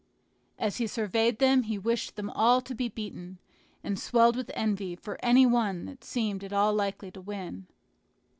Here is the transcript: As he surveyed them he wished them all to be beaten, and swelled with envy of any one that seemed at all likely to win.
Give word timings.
As 0.57 0.77
he 0.77 0.87
surveyed 0.87 1.37
them 1.37 1.61
he 1.61 1.77
wished 1.77 2.15
them 2.15 2.31
all 2.31 2.59
to 2.61 2.73
be 2.73 2.89
beaten, 2.89 3.37
and 3.83 3.99
swelled 3.99 4.35
with 4.35 4.49
envy 4.55 4.93
of 4.93 5.09
any 5.21 5.45
one 5.45 5.85
that 5.85 6.03
seemed 6.03 6.43
at 6.43 6.51
all 6.51 6.73
likely 6.73 7.11
to 7.11 7.21
win. 7.21 7.67